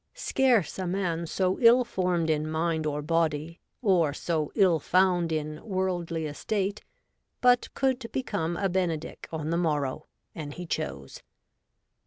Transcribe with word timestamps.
Scarce 0.15 0.79
a 0.79 0.87
man 0.87 1.27
so 1.27 1.59
ill 1.59 1.83
formed 1.83 2.31
in 2.31 2.49
mind 2.49 2.87
or 2.87 3.03
body, 3.03 3.59
or 3.83 4.13
so 4.15 4.51
ill 4.55 4.79
found 4.79 5.31
in 5.31 5.63
worldly 5.63 6.25
estate 6.25 6.81
but 7.39 7.71
could 7.75 8.09
become 8.11 8.57
a 8.57 8.67
Benedick 8.67 9.27
on 9.31 9.51
the 9.51 9.57
morrow, 9.57 10.07
an 10.33 10.53
he 10.53 10.65
chose. 10.65 11.21